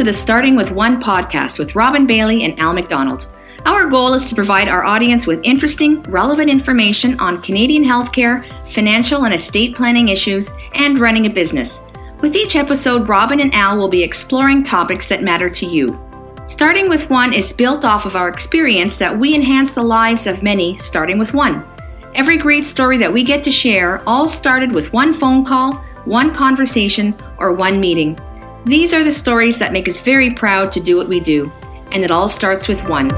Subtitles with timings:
[0.00, 3.26] to the Starting with One podcast with Robin Bailey and Al McDonald.
[3.66, 8.42] Our goal is to provide our audience with interesting, relevant information on Canadian healthcare,
[8.72, 11.82] financial and estate planning issues, and running a business.
[12.22, 16.00] With each episode, Robin and Al will be exploring topics that matter to you.
[16.46, 20.42] Starting with One is built off of our experience that we enhance the lives of
[20.42, 21.62] many, starting with one.
[22.14, 25.74] Every great story that we get to share all started with one phone call,
[26.06, 28.18] one conversation, or one meeting.
[28.66, 31.50] These are the stories that make us very proud to do what we do,
[31.92, 33.08] and it all starts with one.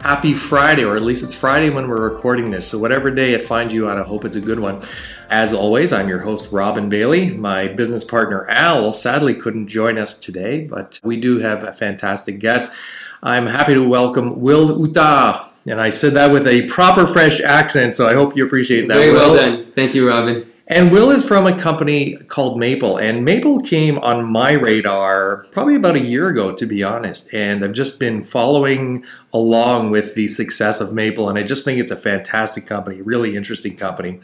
[0.00, 2.68] Happy Friday, or at least it's Friday when we're recording this.
[2.68, 4.80] So, whatever day it finds you on, I hope it's a good one.
[5.28, 7.30] As always, I'm your host, Robin Bailey.
[7.30, 12.38] My business partner, Al, sadly couldn't join us today, but we do have a fantastic
[12.38, 12.76] guest.
[13.24, 15.51] I'm happy to welcome Will Uta.
[15.66, 18.94] And I said that with a proper French accent, so I hope you appreciate that.
[18.94, 19.72] Very well done.
[19.74, 20.48] Thank you, Robin.
[20.68, 22.96] And Will is from a company called Maple.
[22.96, 27.34] And Maple came on my radar probably about a year ago, to be honest.
[27.34, 31.28] And I've just been following along with the success of Maple.
[31.28, 34.20] And I just think it's a fantastic company, really interesting company.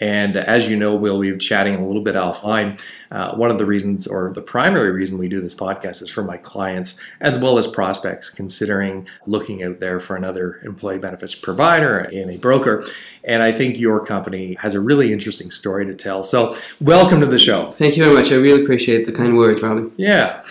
[0.00, 2.80] And as you know, we'll be chatting a little bit offline.
[3.10, 6.22] Uh, one of the reasons, or the primary reason we do this podcast, is for
[6.22, 11.98] my clients as well as prospects considering looking out there for another employee benefits provider
[11.98, 12.84] and a broker.
[13.24, 16.22] And I think your company has a really interesting story to tell.
[16.22, 17.72] So, welcome to the show.
[17.72, 18.30] Thank you very much.
[18.30, 19.92] I really appreciate the kind words, Robin.
[19.96, 20.44] Yeah.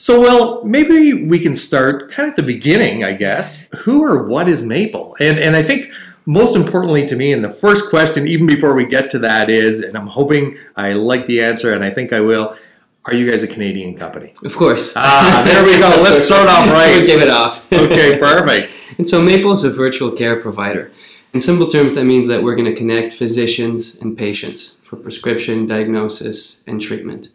[0.00, 3.68] So, well, maybe we can start kind of at the beginning, I guess.
[3.78, 5.16] Who or what is Maple?
[5.18, 5.90] And and I think
[6.28, 9.80] most importantly to me, and the first question, even before we get to that, is,
[9.80, 12.54] and I'm hoping I like the answer, and I think I will.
[13.06, 14.34] Are you guys a Canadian company?
[14.44, 14.92] Of course.
[14.94, 15.88] Ah, there we go.
[16.02, 17.06] Let's start off right.
[17.06, 17.72] give it off.
[17.72, 18.70] okay, perfect.
[18.98, 20.92] And so Maple is a virtual care provider.
[21.32, 25.66] In simple terms, that means that we're going to connect physicians and patients for prescription,
[25.66, 27.30] diagnosis, and treatment.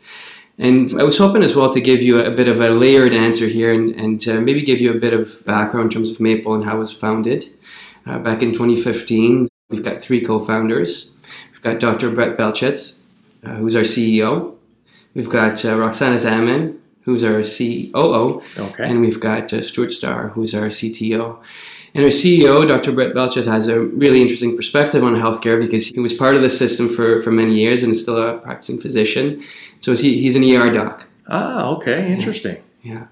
[0.60, 3.48] And I was hoping as well to give you a bit of a layered answer
[3.48, 6.64] here and, and maybe give you a bit of background in terms of Maple and
[6.64, 7.52] how it was founded.
[8.06, 11.12] Uh, back in 2015, we've got three co-founders.
[11.52, 12.10] We've got Dr.
[12.12, 13.00] Brett Belchetz,
[13.44, 14.56] uh, who's our CEO.
[15.14, 18.42] We've got uh, Roxana Zaman, who's our COO.
[18.58, 18.90] Okay.
[18.90, 21.42] And we've got uh, Stuart Starr, who's our CTO.
[21.96, 22.92] And our CEO, Dr.
[22.92, 26.50] Brett Belchetz, has a really interesting perspective on healthcare because he was part of the
[26.50, 29.44] system for, for many years and is still a practicing physician.
[29.80, 31.06] So he, he's an ER doc.
[31.28, 32.62] Ah, okay, interesting.
[32.84, 33.08] Yeah.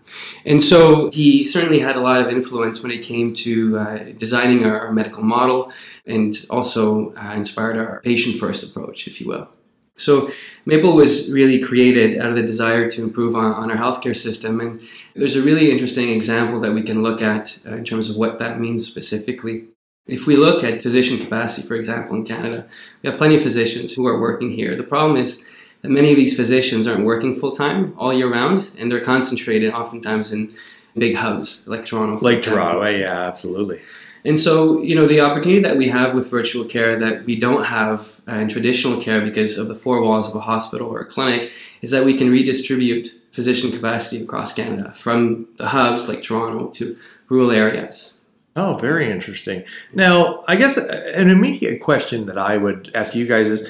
[0.46, 4.66] And so he certainly had a lot of influence when it came to uh, designing
[4.66, 5.72] our, our, medical model
[6.06, 9.48] and also uh, inspired our patient first approach, if you will.
[9.96, 10.30] So
[10.66, 14.60] Maple was really created out of the desire to improve on, on, our healthcare system.
[14.60, 14.82] And
[15.16, 18.40] there's a really interesting example that we can look at uh, in terms of what
[18.40, 19.68] that means specifically.
[20.06, 22.68] If we look at physician capacity, for example, in Canada,
[23.02, 24.76] we have plenty of physicians who are working here.
[24.76, 25.48] The problem is
[25.82, 29.74] that many of these physicians aren't working full time all year round, and they're concentrated
[29.74, 30.54] oftentimes in
[30.98, 32.24] big hubs like Toronto.
[32.24, 32.64] Like example.
[32.64, 33.82] Toronto, yeah, absolutely.
[34.24, 37.66] And so, you know, the opportunity that we have with virtual care that we don't
[37.66, 41.06] have uh, in traditional care because of the four walls of a hospital or a
[41.06, 46.68] clinic is that we can redistribute physician capacity across Canada from the hubs like Toronto
[46.68, 46.96] to
[47.30, 48.20] rural areas.
[48.56, 49.64] Oh, very interesting.
[49.94, 53.68] Now, I guess an immediate question that I would ask you guys is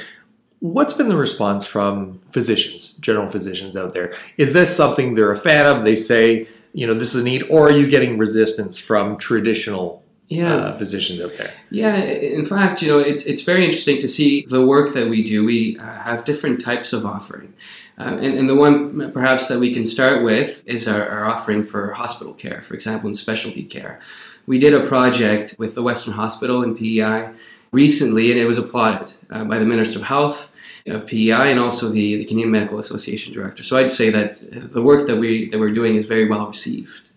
[0.62, 4.14] What's been the response from physicians, general physicians out there?
[4.38, 5.84] Is this something they're a fan of?
[5.84, 10.04] They say, you know, this is a need, or are you getting resistance from traditional
[10.28, 10.56] yeah.
[10.56, 11.52] Uh, physicians out there?
[11.72, 15.24] Yeah, in fact, you know, it's it's very interesting to see the work that we
[15.24, 15.44] do.
[15.44, 17.56] We uh, have different types of offering,
[17.98, 21.66] uh, and, and, the one perhaps that we can start with is our, our offering
[21.66, 24.00] for hospital care, for example, in specialty care.
[24.46, 27.32] We did a project with the Western Hospital in PEI
[27.72, 30.51] recently, and it was applauded uh, by the Minister of Health
[30.88, 33.64] of PEI and also the, the Canadian Medical Association director.
[33.64, 37.10] So I'd say that the work that we that we're doing is very well received.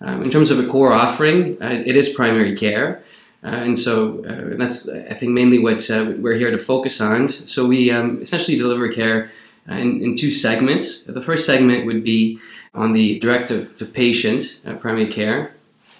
[0.00, 3.02] Um, in terms of a core offering, uh, it is primary care.
[3.42, 7.28] Uh, and so uh, that's, I think, mainly what uh, we're here to focus on.
[7.28, 9.30] So we um, essentially deliver care
[9.70, 11.04] uh, in, in, two segments.
[11.04, 12.40] The first segment would be
[12.74, 15.54] on the direct to, to patient uh, primary care.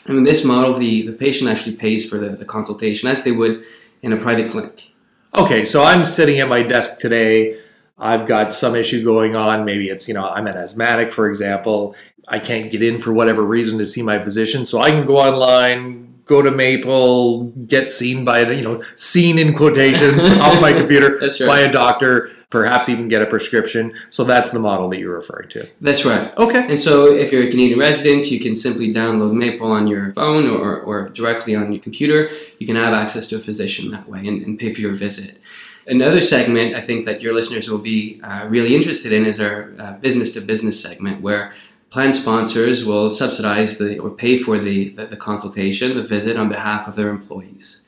[0.07, 3.33] And in this model, the, the patient actually pays for the, the consultation as they
[3.33, 3.65] would
[4.03, 4.91] in a private clinic
[5.35, 7.61] okay, so I'm sitting at my desk today.
[7.99, 9.65] I've got some issue going on.
[9.65, 11.95] Maybe it's, you know, I'm an asthmatic, for example.
[12.29, 14.67] I can't get in for whatever reason to see my physician.
[14.67, 19.55] So I can go online, go to Maple, get seen by, you know, seen in
[19.55, 21.39] quotations off my computer right.
[21.41, 23.93] by a doctor perhaps even get a prescription.
[24.11, 25.69] So that's the model that you're referring to.
[25.81, 26.37] That's right.
[26.37, 26.67] Okay.
[26.69, 30.49] And so if you're a Canadian resident, you can simply download Maple on your phone
[30.49, 32.31] or, or directly on your computer.
[32.59, 35.41] You can have access to a physician that way and, and pay for your visit.
[35.89, 39.99] Another segment I think that your listeners will be uh, really interested in is our
[40.01, 41.53] business to business segment, where
[41.91, 46.49] plan sponsors will subsidize the or pay for the, the, the consultation, the visit on
[46.49, 47.86] behalf of their employees.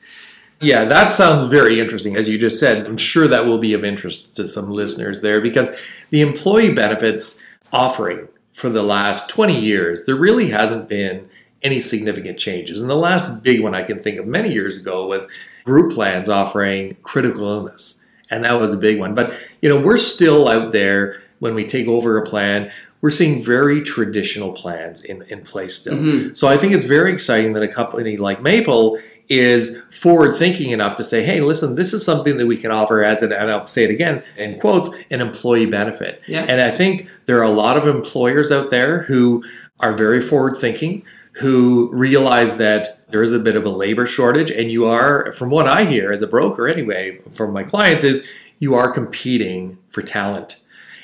[0.61, 2.17] Yeah, that sounds very interesting.
[2.17, 5.39] As you just said, I'm sure that will be of interest to some listeners there
[5.39, 5.69] because
[6.09, 11.29] the employee benefits offering for the last 20 years, there really hasn't been
[11.61, 12.81] any significant changes.
[12.81, 15.29] And the last big one I can think of many years ago was
[15.63, 18.05] group plans offering critical illness.
[18.29, 19.15] And that was a big one.
[19.15, 22.71] But, you know, we're still out there when we take over a plan,
[23.01, 25.95] we're seeing very traditional plans in, in place still.
[25.95, 26.33] Mm-hmm.
[26.33, 30.97] So I think it's very exciting that a company like Maple is forward thinking enough
[30.97, 33.67] to say, hey, listen, this is something that we can offer as an, and I'll
[33.67, 36.23] say it again in quotes, an employee benefit.
[36.27, 36.45] Yeah.
[36.49, 39.43] And I think there are a lot of employers out there who
[39.79, 44.49] are very forward thinking, who realize that there is a bit of a labor shortage.
[44.49, 48.27] And you are, from what I hear as a broker anyway, from my clients, is
[48.57, 50.59] you are competing for talent.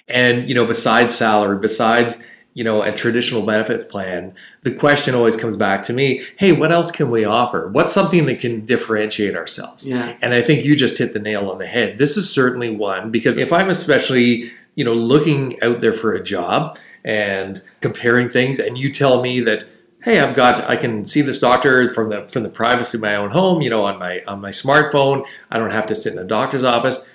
[0.07, 2.25] And, you know, besides salary, besides
[2.55, 6.71] you know, a traditional benefits plan, the question always comes back to me, hey, what
[6.71, 7.67] else can we offer?
[7.67, 9.85] What's something that can differentiate ourselves?
[9.85, 10.15] Yeah.
[10.21, 11.97] And I think you just hit the nail on the head.
[11.97, 16.23] This is certainly one because if I'm especially, you know, looking out there for a
[16.23, 19.65] job and comparing things and you tell me that
[20.03, 23.15] hey i've got i can see this doctor from the from the privacy of my
[23.15, 26.19] own home you know on my on my smartphone i don't have to sit in
[26.19, 27.07] a doctor's office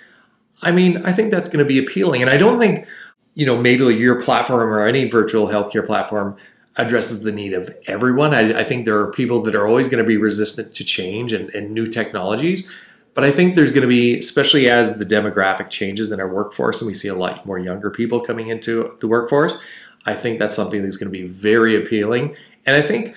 [0.63, 2.87] i mean i think that's going to be appealing and i don't think
[3.35, 6.37] you know, maybe your platform or any virtual healthcare platform
[6.77, 8.35] addresses the need of everyone.
[8.35, 11.33] I, I think there are people that are always going to be resistant to change
[11.33, 12.71] and, and new technologies.
[13.15, 16.81] But I think there's going to be, especially as the demographic changes in our workforce
[16.81, 19.61] and we see a lot more younger people coming into the workforce,
[20.07, 22.37] I think that's something that's going to be very appealing.
[22.67, 23.17] And I think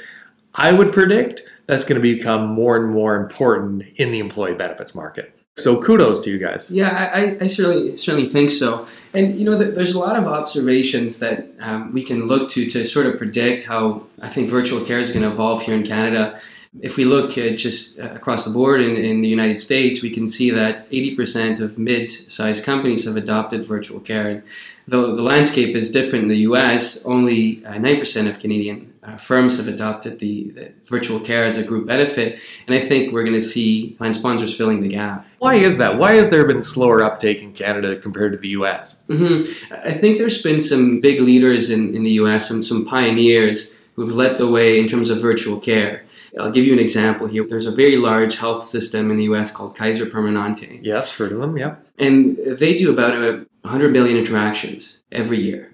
[0.55, 4.93] I would predict that's going to become more and more important in the employee benefits
[4.95, 5.37] market.
[5.57, 6.71] So kudos to you guys.
[6.71, 8.87] Yeah, I, I certainly certainly think so.
[9.13, 12.83] And you know, there's a lot of observations that um, we can look to to
[12.83, 16.39] sort of predict how I think virtual care is going to evolve here in Canada.
[16.81, 20.09] If we look at just uh, across the board in, in the United States, we
[20.09, 24.27] can see that 80% of mid-sized companies have adopted virtual care.
[24.27, 24.43] And
[24.87, 29.57] though the landscape is different in the US, only uh, 9% of Canadian uh, firms
[29.57, 33.35] have adopted the, the, virtual care as a group benefit, and I think we're going
[33.35, 35.27] to see plan sponsors filling the gap.
[35.39, 35.97] Why is that?
[35.97, 39.03] Why has there been slower uptake in Canada compared to the U.S.?
[39.07, 39.75] Mm-hmm.
[39.87, 44.13] I think there's been some big leaders in, in the U.S., some some pioneers who've
[44.13, 46.03] led the way in terms of virtual care.
[46.39, 47.45] I'll give you an example here.
[47.47, 50.79] There's a very large health system in the US called Kaiser Permanente.
[50.81, 51.75] Yes, heard of them, yeah.
[51.99, 53.13] And they do about
[53.61, 55.73] 100 million interactions every year.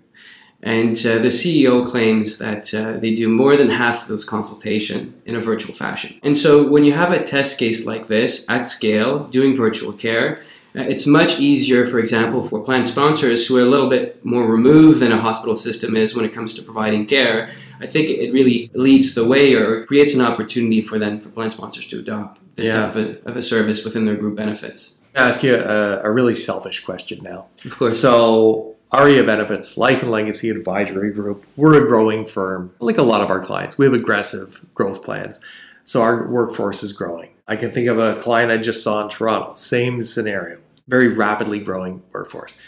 [0.61, 5.13] And uh, the CEO claims that uh, they do more than half of those consultation
[5.25, 6.19] in a virtual fashion.
[6.21, 10.41] And so when you have a test case like this at scale, doing virtual care,
[10.75, 14.51] uh, it's much easier, for example, for plan sponsors who are a little bit more
[14.51, 17.49] removed than a hospital system is when it comes to providing care.
[17.79, 21.49] I think it really leads the way or creates an opportunity for them, for plan
[21.49, 22.87] sponsors to adopt this yeah.
[22.87, 24.97] type of, of a service within their group benefits.
[25.15, 27.47] I'll ask you a, a really selfish question now.
[27.65, 27.99] Of course.
[27.99, 32.73] So ARIA Benefits, Life and Legacy Advisory Group, we're a growing firm.
[32.79, 35.39] Like a lot of our clients, we have aggressive growth plans.
[35.85, 37.31] So our workforce is growing.
[37.47, 41.59] I can think of a client I just saw in Toronto, same scenario, very rapidly
[41.59, 42.59] growing workforce.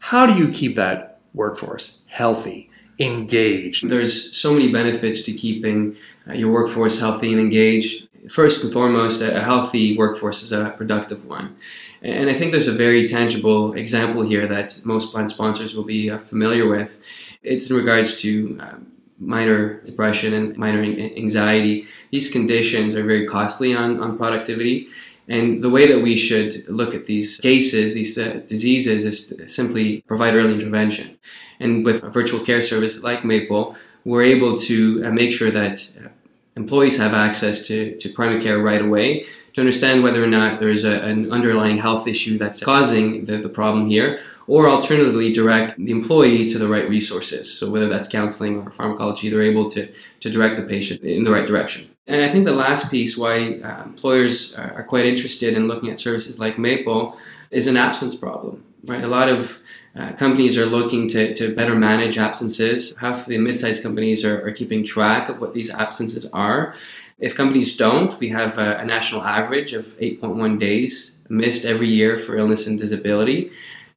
[0.00, 2.67] How do you keep that workforce healthy,
[2.98, 3.88] engaged?
[3.88, 5.96] There's so many benefits to keeping
[6.28, 8.08] uh, your workforce healthy and engaged.
[8.30, 11.56] First and foremost, a healthy workforce is a productive one.
[12.02, 16.10] And I think there's a very tangible example here that most plan sponsors will be
[16.10, 17.00] uh, familiar with.
[17.42, 21.86] It's in regards to um, minor depression and minor anxiety.
[22.10, 24.88] These conditions are very costly on, on productivity.
[25.28, 30.00] And the way that we should look at these cases, these uh, diseases, is simply
[30.06, 31.18] provide early intervention.
[31.60, 35.76] And with a virtual care service like Maple, we're able to uh, make sure that
[36.02, 36.08] uh,
[36.56, 39.26] employees have access to, to primary care right away
[39.58, 43.48] to understand whether or not there's a, an underlying health issue that's causing the, the
[43.48, 47.52] problem here, or alternatively direct the employee to the right resources.
[47.52, 51.32] So whether that's counseling or pharmacology, they're able to, to direct the patient in the
[51.32, 51.90] right direction.
[52.08, 56.00] And I think the last piece why uh, employers are quite interested in looking at
[56.00, 57.18] services like Maple
[57.50, 59.04] is an absence problem, right?
[59.04, 59.60] A lot of
[59.94, 62.96] uh, companies are looking to, to better manage absences.
[62.96, 66.74] Half the mid-sized companies are, are keeping track of what these absences are.
[67.18, 72.16] If companies don't, we have a, a national average of 8.1 days missed every year
[72.16, 73.50] for illness and disability.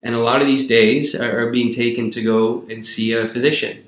[0.04, 3.26] And a lot of these days are, are being taken to go and see a
[3.26, 3.86] physician.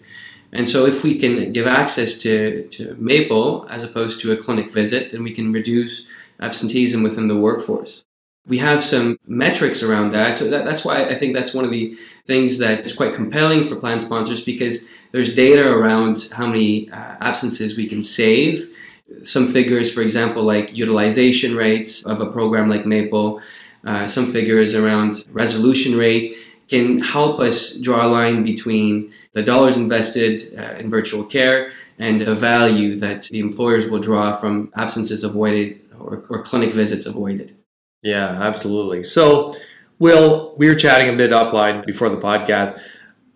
[0.54, 4.72] And so, if we can give access to, to Maple as opposed to a clinic
[4.72, 6.08] visit, then we can reduce
[6.40, 8.06] absenteeism within the workforce.
[8.46, 10.36] we have some metrics around that.
[10.36, 11.96] So that, that's why I think that's one of the
[12.28, 17.16] things that is quite compelling for plan sponsors because there's data around how many uh,
[17.22, 18.76] absences we can save.
[19.24, 23.42] Some figures, for example, like utilization rates of a program like Maple,
[23.86, 26.36] uh, some figures around resolution rate
[26.68, 32.22] can help us draw a line between the dollars invested uh, in virtual care and
[32.22, 37.56] the value that the employers will draw from absences avoided or, or clinic visits avoided.
[38.02, 39.04] Yeah, absolutely.
[39.04, 39.54] So,
[40.00, 42.80] Will, we were chatting a bit offline before the podcast.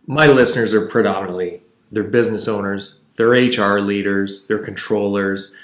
[0.07, 5.55] My listeners are predominantly they're business owners, they're HR leaders, they're controllers.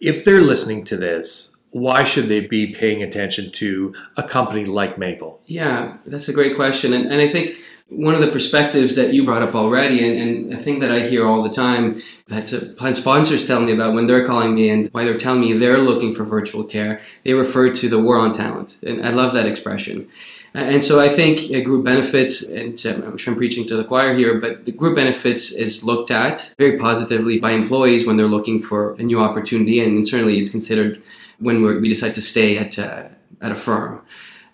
[0.00, 4.98] If they're listening to this, why should they be paying attention to a company like
[4.98, 5.40] Maple?
[5.46, 6.92] Yeah, that's a great question.
[6.92, 7.56] And, and I think
[7.88, 11.00] one of the perspectives that you brought up already, and, and a thing that I
[11.00, 12.48] hear all the time that
[12.94, 16.14] sponsors tell me about when they're calling me and why they're telling me they're looking
[16.14, 18.78] for virtual care, they refer to the war on talent.
[18.86, 20.08] And I love that expression.
[20.54, 24.38] And so I think group benefits, and I'm sure I'm preaching to the choir here,
[24.38, 28.92] but the group benefits is looked at very positively by employees when they're looking for
[28.94, 31.02] a new opportunity, and certainly it's considered
[31.42, 33.04] when we decide to stay at, uh,
[33.40, 34.02] at a firm.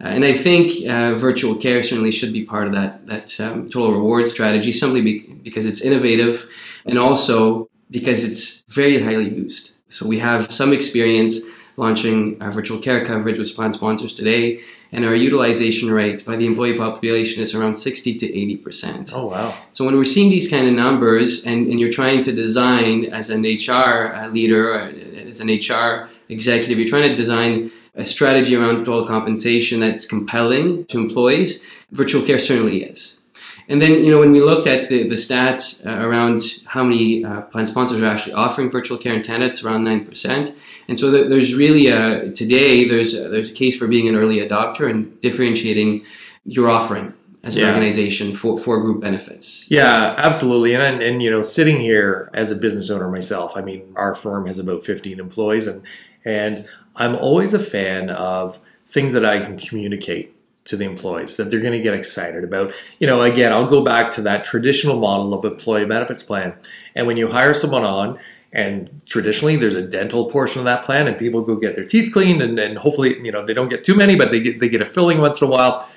[0.01, 3.69] Uh, and I think uh, virtual care certainly should be part of that that um,
[3.69, 6.49] total reward strategy, simply be, because it's innovative,
[6.87, 9.77] and also because it's very highly used.
[9.89, 11.41] So we have some experience
[11.77, 14.61] launching our virtual care coverage with plan sponsors today,
[14.93, 19.11] and our utilization rate by the employee population is around 60 to 80 percent.
[19.13, 19.53] Oh wow!
[19.73, 23.31] So when we're seeing these kind of numbers, and, and you're trying to design as
[23.31, 24.79] an HR leader,
[25.27, 30.85] as an HR executive, you're trying to design a strategy around total compensation that's compelling
[30.87, 33.21] to employees, virtual care certainly is.
[33.69, 37.23] And then, you know, when we looked at the, the stats uh, around how many
[37.23, 40.55] uh, plan sponsors are actually offering virtual care in Canada, it's around 9%.
[40.89, 44.39] And so there's really a, today, there's a, there's a case for being an early
[44.39, 46.05] adopter and differentiating
[46.45, 47.13] your offering
[47.45, 47.69] as an yeah.
[47.69, 49.71] organization for, for group benefits.
[49.71, 50.73] Yeah, absolutely.
[50.73, 54.15] And, and, and, you know, sitting here as a business owner myself, I mean, our
[54.15, 55.83] firm has about 15 employees and,
[56.25, 60.35] and I'm always a fan of things that I can communicate
[60.65, 62.73] to the employees that they're going to get excited about.
[62.99, 66.55] You know, again, I'll go back to that traditional model of employee benefits plan.
[66.95, 68.19] And when you hire someone on,
[68.53, 72.13] and traditionally there's a dental portion of that plan, and people go get their teeth
[72.13, 74.69] cleaned, and, and hopefully, you know, they don't get too many, but they get they
[74.69, 75.89] get a filling once in a while.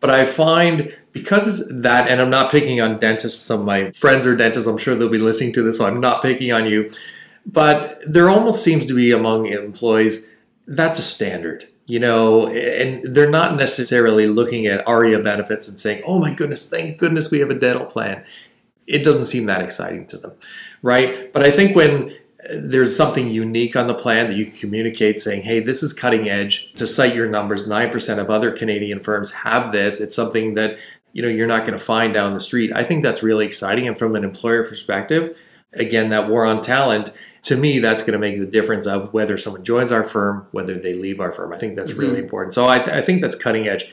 [0.00, 3.42] But I find because it's that, and I'm not picking on dentists.
[3.42, 4.66] Some of my friends are dentists.
[4.66, 6.90] I'm sure they'll be listening to this, so I'm not picking on you.
[7.46, 10.34] But there almost seems to be among employees
[10.66, 16.04] that's a standard you know, and they're not necessarily looking at ARIA benefits and saying,
[16.06, 18.24] oh my goodness, thank goodness we have a dental plan.
[18.86, 20.30] It doesn't seem that exciting to them,
[20.82, 21.32] right?
[21.32, 22.10] But I think when
[22.48, 25.92] uh, there's something unique on the plan that you can communicate saying, hey, this is
[25.92, 30.00] cutting edge, to cite your numbers, 9% of other Canadian firms have this.
[30.00, 30.78] It's something that,
[31.12, 32.70] you know, you're not going to find down the street.
[32.72, 33.88] I think that's really exciting.
[33.88, 35.36] And from an employer perspective,
[35.72, 39.38] again, that war on talent, to me, that's going to make the difference of whether
[39.38, 41.52] someone joins our firm, whether they leave our firm.
[41.52, 42.00] I think that's mm-hmm.
[42.00, 42.54] really important.
[42.54, 43.90] So I, th- I think that's cutting edge.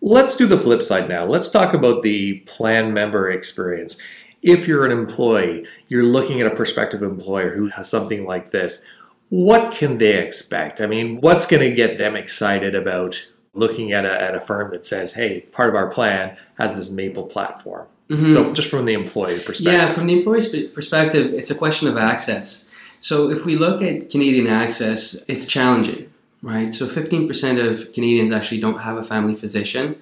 [0.00, 1.24] Let's do the flip side now.
[1.24, 4.00] Let's talk about the plan member experience.
[4.42, 8.84] If you're an employee, you're looking at a prospective employer who has something like this,
[9.28, 10.80] what can they expect?
[10.80, 13.20] I mean, what's going to get them excited about
[13.54, 16.90] looking at a, at a firm that says, hey, part of our plan has this
[16.90, 17.86] Maple platform?
[18.08, 18.32] Mm-hmm.
[18.32, 19.64] So, just from the employee perspective.
[19.64, 22.64] Yeah, from the employee's perspective, it's a question of access.
[23.00, 26.12] So if we look at Canadian access, it's challenging,
[26.42, 26.72] right?
[26.72, 29.96] So 15% of Canadians actually don't have a family physician.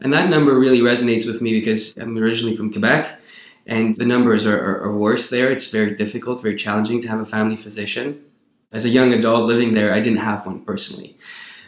[0.00, 3.20] And that number really resonates with me because I'm originally from Quebec
[3.66, 5.50] and the numbers are, are, are worse there.
[5.50, 8.24] It's very difficult, very challenging to have a family physician.
[8.72, 11.16] As a young adult living there, I didn't have one personally.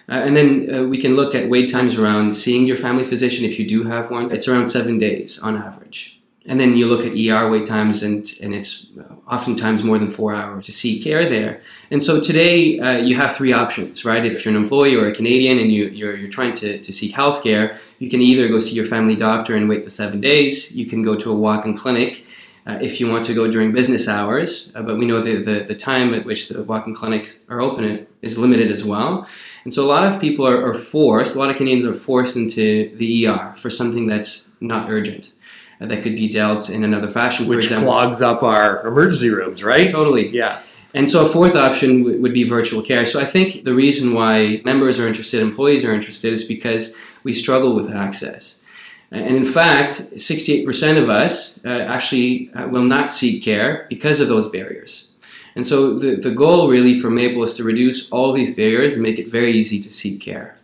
[0.08, 3.44] Uh, and then uh, we can look at wait times around seeing your family physician
[3.44, 4.32] if you do have one.
[4.32, 6.13] It's around seven days on average.
[6.46, 8.88] And then you look at ER wait times, and, and it's
[9.26, 11.62] oftentimes more than four hours to seek care there.
[11.90, 14.24] And so today uh, you have three options, right?
[14.24, 17.12] If you're an employee or a Canadian and you, you're, you're trying to, to seek
[17.12, 20.76] health care, you can either go see your family doctor and wait the seven days.
[20.76, 22.24] You can go to a walk in clinic
[22.66, 24.70] uh, if you want to go during business hours.
[24.74, 27.62] Uh, but we know the, the, the, time at which the walk in clinics are
[27.62, 29.26] open is limited as well.
[29.64, 32.36] And so a lot of people are, are forced, a lot of Canadians are forced
[32.36, 35.33] into the ER for something that's not urgent
[35.80, 37.46] that could be dealt in another fashion.
[37.46, 37.92] Which example.
[37.92, 39.90] clogs up our emergency rooms, right?
[39.90, 40.28] Totally.
[40.30, 40.60] Yeah.
[40.94, 43.04] And so a fourth option w- would be virtual care.
[43.04, 47.34] So I think the reason why members are interested, employees are interested, is because we
[47.34, 48.62] struggle with access.
[49.10, 54.28] And in fact, 68% of us uh, actually uh, will not seek care because of
[54.28, 55.12] those barriers.
[55.56, 59.02] And so the, the goal really for Maple is to reduce all these barriers and
[59.02, 60.56] make it very easy to seek care.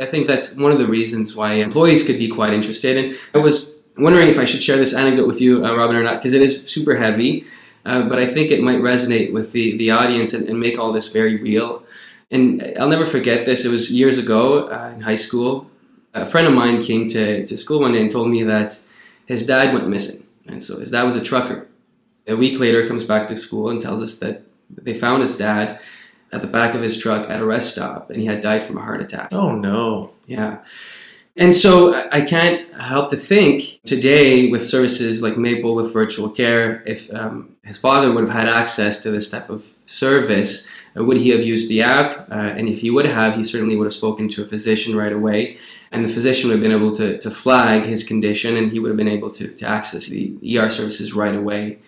[0.00, 2.96] I think that's one of the reasons why employees could be quite interested.
[2.96, 6.02] And I was wondering if I should share this anecdote with you, uh, Robin, or
[6.02, 7.44] not, because it is super heavy.
[7.84, 10.92] Uh, but I think it might resonate with the, the audience and, and, make all
[10.92, 11.82] this very real.
[12.30, 13.64] And I'll never forget this.
[13.64, 15.70] It was years ago uh, in high school.
[16.12, 18.78] A friend of mine came to, to school one day and told me that
[19.26, 20.26] his dad went missing.
[20.46, 21.68] And so his dad was a trucker.
[22.26, 25.80] A week later, comes back to school and tells us that they found his dad
[26.32, 28.76] at the back of his truck at a rest stop and he had died from
[28.76, 29.32] a heart attack.
[29.32, 30.12] Oh, no.
[30.26, 30.58] Yeah.
[31.40, 36.82] And so I can't help to think today with services like Maple with virtual care,
[36.84, 40.68] if um, his father would have had access to this type of service,
[40.98, 42.30] uh, would he have used the app?
[42.30, 45.14] Uh, and if he would have, he certainly would have spoken to a physician right
[45.14, 45.56] away.
[45.92, 48.90] And the physician would have been able to, to flag his condition and he would
[48.90, 51.78] have been able to, to access the ER services right away.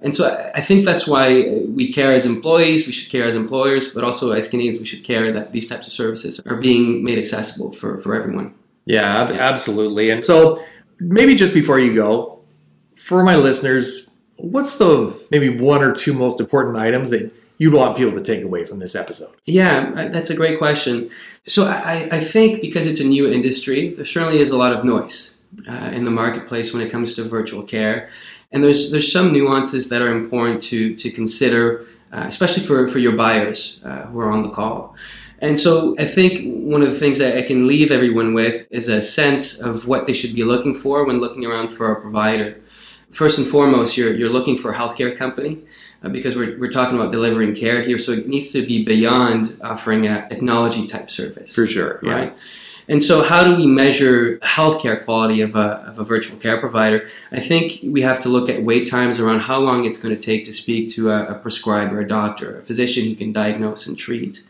[0.00, 3.94] And so I think that's why we care as employees, we should care as employers,
[3.94, 7.18] but also as Canadians, we should care that these types of services are being made
[7.18, 8.54] accessible for, for everyone.
[8.88, 10.10] Yeah, ab- absolutely.
[10.10, 10.64] And so
[10.98, 12.40] maybe just before you go,
[12.96, 17.96] for my listeners, what's the maybe one or two most important items that you'd want
[17.96, 19.34] people to take away from this episode?
[19.44, 21.10] Yeah, that's a great question.
[21.46, 24.84] So I, I think because it's a new industry, there certainly is a lot of
[24.84, 28.08] noise uh, in the marketplace when it comes to virtual care.
[28.52, 32.98] And there's there's some nuances that are important to to consider, uh, especially for for
[32.98, 34.96] your buyers uh, who are on the call.
[35.40, 38.88] And so I think one of the things that I can leave everyone with is
[38.88, 42.60] a sense of what they should be looking for when looking around for a provider.
[43.10, 45.62] First and foremost, you're, you're looking for a healthcare company
[46.02, 47.98] uh, because we're, we're talking about delivering care here.
[47.98, 51.54] So it needs to be beyond offering a technology type service.
[51.54, 52.00] For sure.
[52.02, 52.12] Yeah.
[52.12, 52.38] Right.
[52.90, 57.06] And so, how do we measure healthcare quality of a, of a virtual care provider?
[57.30, 60.20] I think we have to look at wait times around how long it's going to
[60.20, 63.96] take to speak to a, a prescriber, a doctor, a physician who can diagnose and
[63.96, 64.48] treat.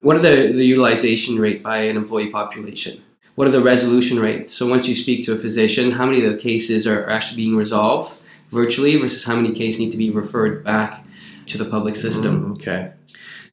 [0.00, 3.02] What are the, the utilization rate by an employee population?
[3.36, 4.52] What are the resolution rates?
[4.52, 7.56] So, once you speak to a physician, how many of the cases are actually being
[7.56, 11.04] resolved virtually versus how many cases need to be referred back
[11.46, 12.46] to the public system?
[12.46, 12.92] Mm, okay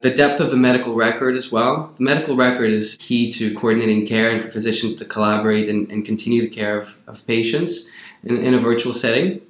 [0.00, 1.92] the depth of the medical record as well.
[1.96, 6.04] The medical record is key to coordinating care and for physicians to collaborate and, and
[6.04, 7.88] continue the care of, of patients
[8.22, 9.40] in, in, a virtual setting.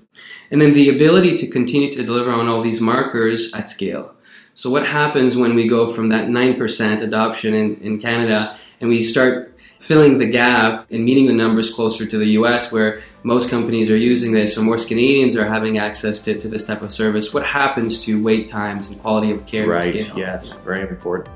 [0.51, 4.15] And then the ability to continue to deliver on all these markers at scale.
[4.55, 9.03] So, what happens when we go from that 9% adoption in, in Canada and we
[9.03, 9.54] start
[9.85, 13.97] filling the gap and meeting the numbers closer to the US where most companies are
[13.97, 17.45] using this or most Canadians are having access to, to this type of service, what
[17.45, 19.69] happens to wait times and quality of care?
[19.69, 21.29] Right, yes, very important.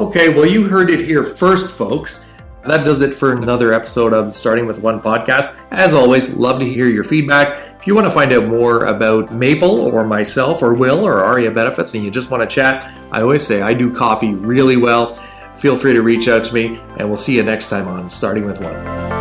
[0.00, 2.24] Okay, well, you heard it here first, folks.
[2.66, 5.56] That does it for another episode of Starting with One podcast.
[5.70, 7.78] As always, love to hear your feedback.
[7.78, 11.52] If you want to find out more about Maple or myself or Will or Aria
[11.52, 15.16] Benefits and you just want to chat, I always say I do coffee really well
[15.62, 18.44] feel free to reach out to me, and we'll see you next time on Starting
[18.44, 19.11] with One.